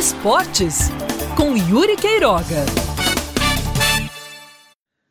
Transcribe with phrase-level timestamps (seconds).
[0.00, 0.88] Esportes
[1.36, 2.64] com Yuri Queiroga.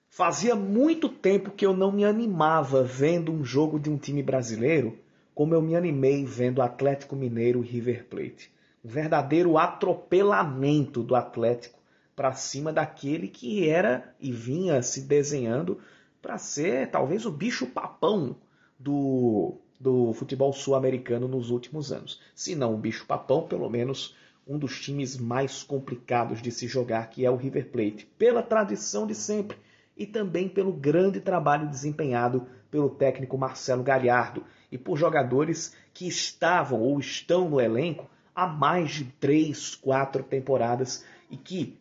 [0.10, 4.98] Fazia muito tempo que eu não me animava vendo um jogo de um time brasileiro
[5.36, 8.52] como eu me animei vendo Atlético Mineiro e River Plate.
[8.84, 11.78] Um verdadeiro atropelamento do Atlético
[12.16, 15.80] para cima daquele que era e vinha se desenhando
[16.20, 18.36] para ser talvez o bicho papão
[18.80, 22.20] do, do futebol sul-americano nos últimos anos.
[22.34, 24.16] Se não o bicho papão, pelo menos
[24.50, 29.06] um dos times mais complicados de se jogar, que é o River Plate, pela tradição
[29.06, 29.56] de sempre
[29.96, 36.82] e também pelo grande trabalho desempenhado pelo técnico Marcelo Galhardo e por jogadores que estavam
[36.82, 41.78] ou estão no elenco há mais de três, quatro temporadas e que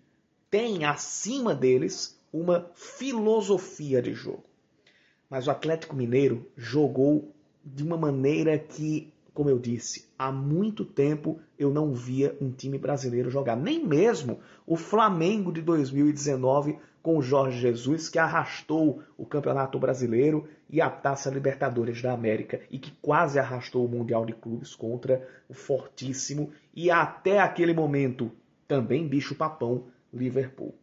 [0.50, 4.44] têm acima deles uma filosofia de jogo.
[5.30, 7.32] Mas o Atlético Mineiro jogou
[7.64, 12.76] de uma maneira que, como eu disse, há muito tempo eu não via um time
[12.76, 13.54] brasileiro jogar.
[13.54, 20.48] Nem mesmo o Flamengo de 2019 com o Jorge Jesus, que arrastou o Campeonato Brasileiro
[20.68, 25.24] e a Taça Libertadores da América e que quase arrastou o Mundial de Clubes contra
[25.48, 28.32] o fortíssimo e até aquele momento
[28.66, 30.74] também bicho-papão Liverpool.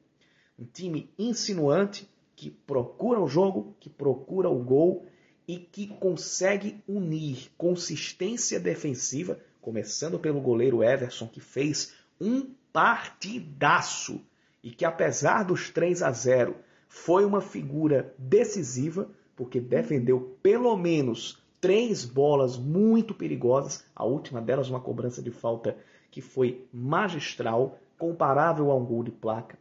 [0.57, 5.05] Um time insinuante que procura o jogo, que procura o gol
[5.47, 14.21] e que consegue unir consistência defensiva, começando pelo goleiro Everson, que fez um partidaço
[14.63, 16.55] e que apesar dos 3 a 0
[16.87, 24.69] foi uma figura decisiva, porque defendeu pelo menos três bolas muito perigosas, a última delas
[24.69, 25.77] uma cobrança de falta
[26.09, 29.57] que foi magistral, comparável a um gol de placa.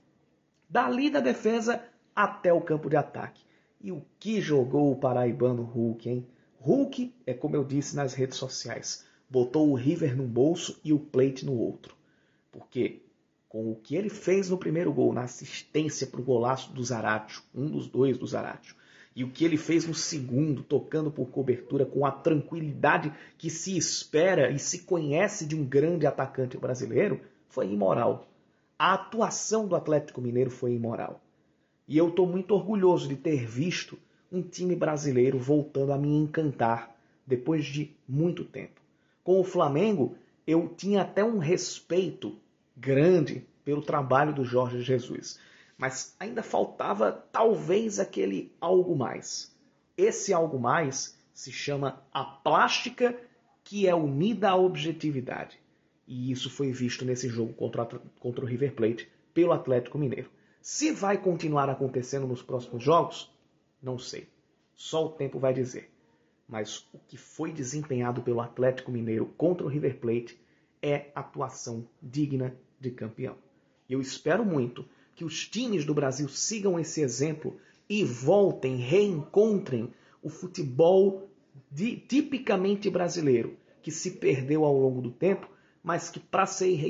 [0.68, 1.82] Dali da defesa
[2.14, 3.44] até o campo de ataque.
[3.84, 6.26] E o que jogou o paraibano Hulk, hein?
[6.58, 10.98] Hulk é como eu disse nas redes sociais, botou o River num bolso e o
[10.98, 11.94] Plate no outro.
[12.50, 13.02] Porque
[13.46, 17.42] com o que ele fez no primeiro gol, na assistência para o golaço do Zaratio,
[17.54, 18.74] um dos dois do Zaratio,
[19.14, 23.76] e o que ele fez no segundo, tocando por cobertura com a tranquilidade que se
[23.76, 28.26] espera e se conhece de um grande atacante brasileiro, foi imoral.
[28.78, 31.20] A atuação do Atlético Mineiro foi imoral.
[31.86, 33.98] E eu estou muito orgulhoso de ter visto
[34.32, 36.94] um time brasileiro voltando a me encantar
[37.26, 38.80] depois de muito tempo.
[39.22, 42.36] Com o Flamengo, eu tinha até um respeito
[42.76, 45.38] grande pelo trabalho do Jorge Jesus.
[45.76, 49.54] Mas ainda faltava talvez aquele algo mais.
[49.96, 53.16] Esse algo mais se chama a plástica
[53.62, 55.58] que é unida à objetividade.
[56.06, 57.86] E isso foi visto nesse jogo contra,
[58.20, 60.30] contra o River Plate pelo Atlético Mineiro.
[60.66, 63.30] Se vai continuar acontecendo nos próximos jogos,
[63.82, 64.26] não sei.
[64.74, 65.92] Só o tempo vai dizer.
[66.48, 70.40] Mas o que foi desempenhado pelo Atlético Mineiro contra o River Plate
[70.80, 73.36] é atuação digna de campeão.
[73.90, 79.92] Eu espero muito que os times do Brasil sigam esse exemplo e voltem, reencontrem
[80.22, 81.28] o futebol
[81.70, 85.46] de, tipicamente brasileiro, que se perdeu ao longo do tempo,
[85.82, 86.80] mas que para ser,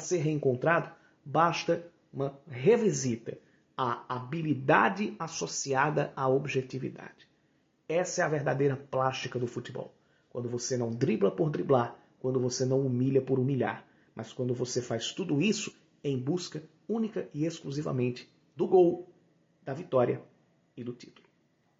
[0.00, 0.94] ser reencontrado
[1.24, 3.38] basta uma revisita
[3.76, 7.28] à habilidade associada à objetividade.
[7.88, 9.94] Essa é a verdadeira plástica do futebol.
[10.28, 14.80] Quando você não dribla por driblar, quando você não humilha por humilhar, mas quando você
[14.80, 15.74] faz tudo isso
[16.04, 19.08] em busca única e exclusivamente do gol,
[19.62, 20.22] da vitória
[20.76, 21.21] e do título.